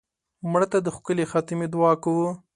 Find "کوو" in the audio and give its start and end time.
2.03-2.27